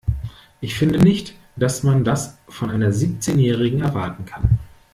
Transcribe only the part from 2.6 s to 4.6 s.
einer Siebzehnjährigen erwarten kann.